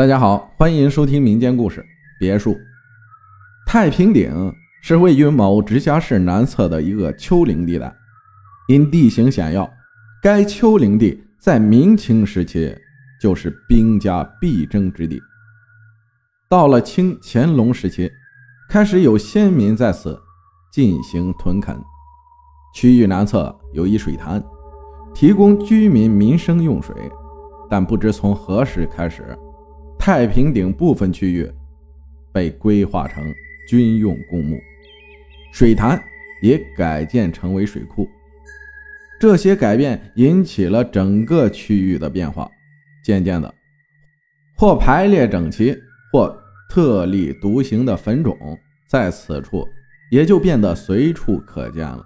[0.00, 1.84] 大家好，欢迎收听民间故事。
[2.18, 2.56] 别墅
[3.66, 7.94] 太平顶是位于某直辖市南侧的一个丘陵地带，
[8.68, 9.70] 因地形险要，
[10.22, 12.74] 该丘陵地在明清时期
[13.20, 15.20] 就是兵家必争之地。
[16.48, 18.10] 到了清乾隆时期，
[18.70, 20.18] 开始有先民在此
[20.72, 21.78] 进行屯垦。
[22.74, 24.42] 区域南侧有一水潭，
[25.14, 26.96] 提供居民民生用水，
[27.68, 29.38] 但不知从何时开始。
[30.00, 31.46] 太平顶部分区域
[32.32, 33.22] 被规划成
[33.68, 34.58] 军用公墓，
[35.52, 36.02] 水潭
[36.40, 38.08] 也改建成为水库。
[39.20, 42.50] 这些改变引起了整个区域的变化，
[43.04, 43.54] 渐渐的，
[44.56, 45.76] 或排列整齐，
[46.10, 46.34] 或
[46.70, 48.34] 特立独行的坟冢
[48.88, 49.68] 在此处
[50.10, 52.02] 也就变得随处可见了。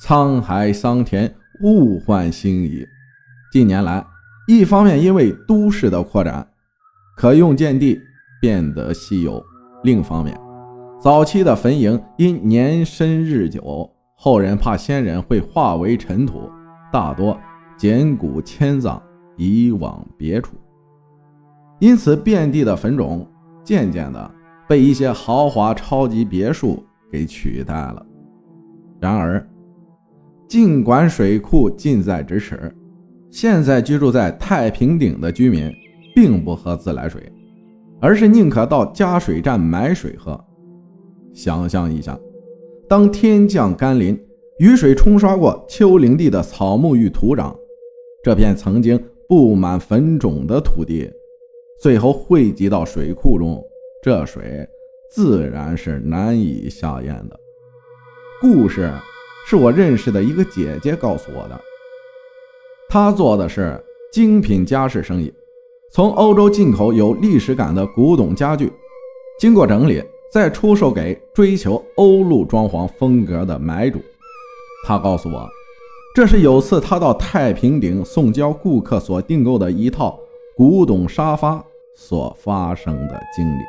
[0.00, 2.86] 沧海桑田，物换星移。
[3.50, 4.06] 近年来，
[4.46, 6.48] 一方面因为都市的扩展，
[7.18, 8.00] 可用见地
[8.40, 9.44] 变得稀有。
[9.82, 10.38] 另一方面，
[11.00, 16.48] 早期的坟茔因年深日久，后人怕先人会化为尘土，
[16.92, 17.36] 大多
[17.76, 19.02] 捡骨迁葬，
[19.36, 20.54] 移往别处。
[21.80, 23.26] 因此，遍地的坟冢
[23.64, 24.30] 渐渐的
[24.68, 26.80] 被一些豪华超级别墅
[27.10, 28.06] 给取代了。
[29.00, 29.44] 然而，
[30.46, 32.72] 尽管水库近在咫尺，
[33.28, 35.68] 现在居住在太平顶的居民。
[36.18, 37.32] 并不喝自来水，
[38.00, 40.36] 而是宁可到加水站买水喝。
[41.32, 42.18] 想象一下，
[42.88, 44.18] 当天降甘霖，
[44.58, 47.54] 雨水冲刷过丘陵地的草木与土壤，
[48.24, 51.08] 这片曾经布满坟冢的土地，
[51.80, 53.62] 最后汇集到水库中，
[54.02, 54.68] 这水
[55.12, 57.38] 自然是难以下咽的。
[58.40, 58.92] 故事
[59.46, 61.60] 是我认识的一个姐姐告诉我的，
[62.88, 63.80] 她做的是
[64.12, 65.32] 精品家饰生意。
[65.90, 68.70] 从欧洲进口有历史感的古董家具，
[69.40, 73.98] 经过整理再出售给追求欧陆装潢风格的买主。
[74.86, 75.48] 他告诉我，
[76.14, 80.18] 这是有次他到太平顶送交顾客所订购的一套
[80.54, 81.64] 古董沙发
[81.96, 83.62] 所发生的经历。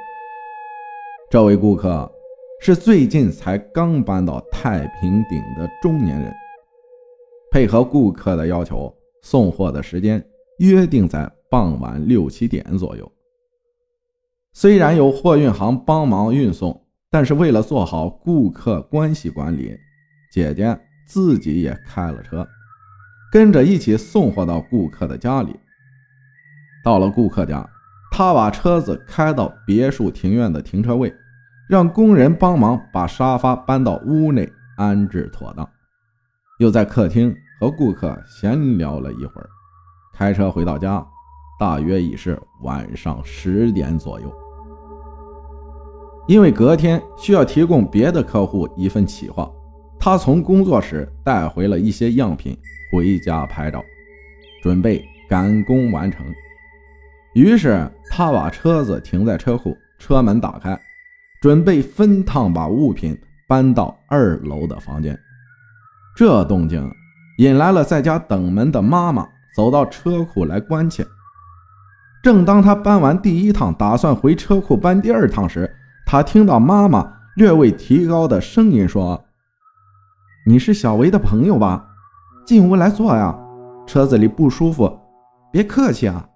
[1.30, 2.12] 这位顾客
[2.60, 6.34] 是最近才刚搬到太平顶的中年人，
[7.50, 10.22] 配合顾客的要求，送货的时间
[10.58, 11.32] 约定在。
[11.50, 13.12] 傍晚六七点左右，
[14.54, 19.76] 虽然有货运行帮忙运送，但是为了做好顾客关系管理，
[20.32, 22.48] 姐姐自己也开了车，
[23.32, 25.60] 跟着一起送货到顾客的家里。
[26.84, 27.68] 到了顾客家，
[28.12, 31.12] 她把车子开到别墅庭院的停车位，
[31.68, 35.68] 让工人帮忙把沙发搬到屋内安置妥当，
[36.60, 39.50] 又在客厅和顾客闲聊了一会儿，
[40.14, 41.04] 开车回到家。
[41.60, 44.34] 大约已是晚上十点左右，
[46.26, 49.52] 因为隔天需要提供别的客户一份企划，
[50.00, 52.58] 他从工作室带回了一些样品
[52.90, 53.84] 回家拍照，
[54.64, 56.26] 准备赶工完成。
[57.36, 60.80] 于是他把车子停在车库，车门打开，
[61.42, 63.20] 准备分趟把物品
[63.50, 65.20] 搬到二楼的房间。
[66.16, 66.90] 这动静
[67.38, 69.28] 引来了在家等门的妈妈，
[69.58, 71.06] 走到车库来关切。
[72.22, 75.74] 正当他搬完第一趟，打算回车库搬第二趟时，
[76.06, 79.24] 他听到妈妈略微提高的声音说
[80.46, 81.86] ：“你是小维的朋友吧？
[82.46, 83.34] 进屋来坐呀，
[83.88, 84.92] 车子里不舒服，
[85.50, 86.28] 别客气啊。”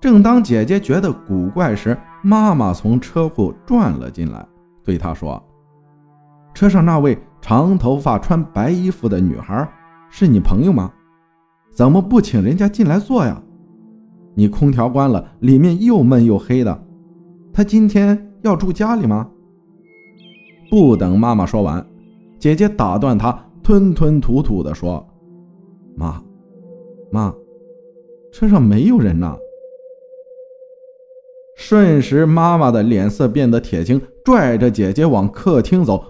[0.00, 4.44] 正当姐姐觉得古怪时，妈妈从车库转了进来，
[4.84, 5.40] 对她说
[6.52, 9.68] ：“车上那位长头发、穿白衣服的女孩
[10.10, 10.90] 是你朋友吗？
[11.72, 13.40] 怎么不请人家进来坐呀？”
[14.34, 16.84] 你空调关了，里面又闷又黑的。
[17.52, 19.30] 他今天要住家里吗？
[20.70, 21.86] 不等妈妈说完，
[22.38, 25.06] 姐姐打断她，吞吞吐吐地说
[25.94, 26.22] ：“妈，
[27.10, 27.32] 妈，
[28.32, 29.36] 车上没有人呢。”
[31.54, 36.02] 瞬时，妈妈的脸色变得铁青，拽着姐姐往客厅走，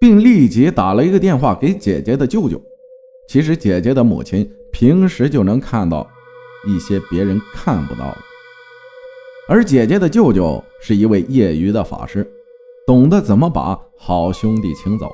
[0.00, 2.60] 并立即打了一个电话给姐姐的舅舅。
[3.28, 6.04] 其实，姐姐的母亲平时就能看到。
[6.66, 8.18] 一些别人看不到的，
[9.48, 12.28] 而姐姐的舅舅是一位业余的法师，
[12.86, 15.10] 懂得怎么把好兄弟请走。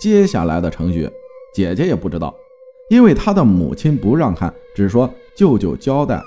[0.00, 1.10] 接下来的程序，
[1.54, 2.34] 姐姐也不知道，
[2.90, 6.22] 因为她的母亲不让看，只说舅舅交代，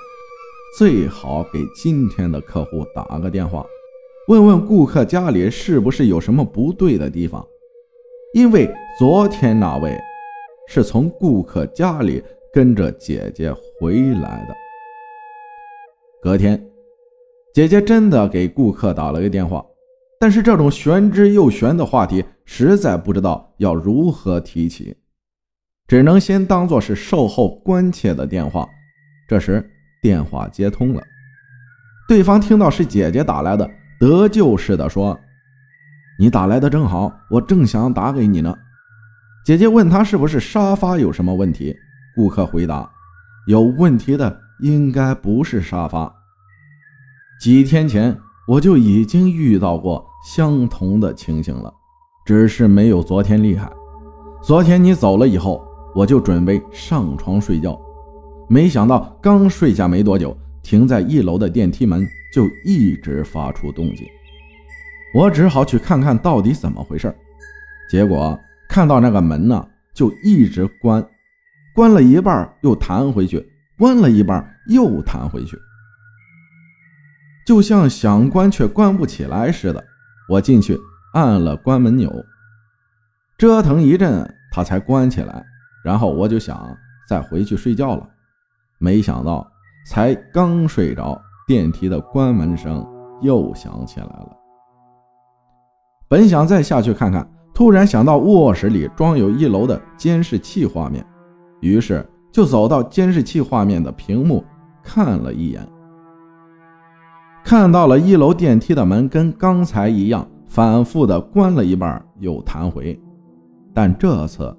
[0.78, 3.66] 最好给今天的客户打个电话，
[4.28, 7.46] 问问顾客家里是不是有什么不对的地方，
[8.34, 9.96] 因为昨天那位
[10.68, 12.24] 是从顾客家里。
[12.54, 14.56] 跟着姐姐回来的。
[16.22, 16.62] 隔天，
[17.54, 19.66] 姐姐真的给顾客打了个电话，
[20.20, 24.96] 但是这种玄之又玄的话题，实在不知道要如何提起，
[25.88, 28.68] 只能先当做是售后关切的电话。
[29.28, 29.64] 这时
[30.02, 31.02] 电话接通了，
[32.08, 33.70] 对方听到是姐姐打来的，
[34.00, 35.18] 得救似的说
[36.20, 38.54] ：“你打来的正好，我正想打给你呢。”
[39.46, 41.76] 姐姐问他是不是沙发有什么问题，
[42.20, 42.92] 顾客回答
[43.48, 46.14] ：“有问题的应该不是沙发。
[47.40, 48.14] 几天前
[48.46, 51.74] 我就已经遇到过相同的情形了，
[52.26, 53.72] 只是没有昨天厉害。
[54.44, 57.80] 昨天你走了以后，我就准备上床睡觉，
[58.50, 64.06] 没想到刚睡下没多久，停在一楼的电梯门就一直发出动静，
[65.14, 67.16] 我只好去看看到底怎么回事。
[67.90, 68.38] 结果……”
[68.68, 71.04] 看到那个门呢，就一直关，
[71.74, 73.46] 关了一半又弹回去，
[73.78, 75.58] 关了一半又弹回去，
[77.46, 79.84] 就像想关却关不起来似的。
[80.28, 80.78] 我进去
[81.14, 82.12] 按了关门钮，
[83.38, 85.46] 折腾一阵，它才关起来。
[85.84, 86.76] 然后我就想
[87.08, 88.08] 再回去睡觉了，
[88.78, 89.50] 没想到
[89.88, 92.86] 才刚睡着，电梯的关门声
[93.22, 94.38] 又响起来了。
[96.08, 97.30] 本想再下去看看。
[97.52, 101.06] 突然想到卧室里装有一楼的监视器画面，
[101.62, 104.44] 于是就走到监视器画面的屏幕
[104.84, 105.68] 看了一眼，
[107.44, 113.00] 看到了一楼电梯的门跟刚才一样，反复的关了一半又弹回，
[113.74, 114.56] 但这次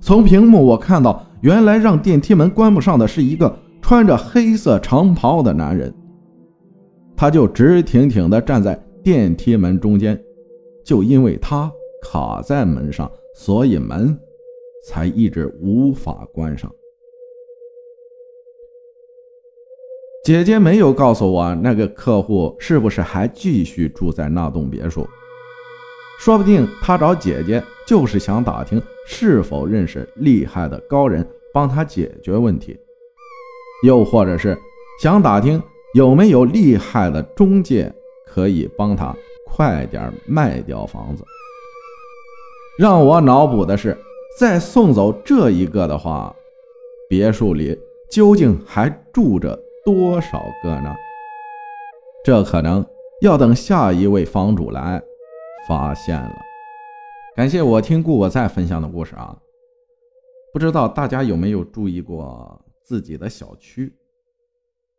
[0.00, 5.92] 从屏幕我看到，原来让电梯门关不上的是一个穿着黑色长袍的男人，
[7.16, 10.18] 他就直挺挺的站在电梯门中间，
[10.84, 11.70] 就因为他。
[12.00, 14.16] 卡在门上，所以门
[14.88, 16.74] 才一直无法关上。
[20.24, 25.06] 姐姐没有告诉我那个客户是不是还继续住在那栋别墅，
[26.18, 32.78] 说不定他找姐姐就是想打听是否认识厉害的高人帮他解决问题，
[33.84, 34.58] 又或者是
[35.02, 35.62] 想打听
[35.94, 37.92] 有没有厉害的中介
[38.26, 39.14] 可以帮他
[39.46, 41.24] 快点卖掉房子。
[42.78, 43.96] 让我脑补的是，
[44.38, 46.32] 再送走这一个的话，
[47.08, 47.76] 别墅里
[48.08, 50.94] 究竟还住着多少个呢？
[52.24, 52.86] 这可能
[53.20, 55.02] 要等下一位房主来
[55.66, 56.36] 发现了。
[57.34, 59.36] 感谢我听顾我在分享的故事啊！
[60.52, 63.92] 不知道大家有没有注意过自己的小区？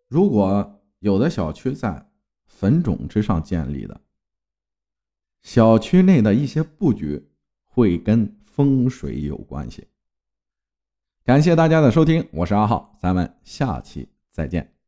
[0.09, 2.05] 如果有的小区在
[2.45, 4.01] 坟冢之上建立的，
[5.43, 7.25] 小区内的一些布局。
[7.71, 9.87] 会跟风水有关系。
[11.23, 14.78] 感谢大家的收听，我是阿浩，咱们下期再见。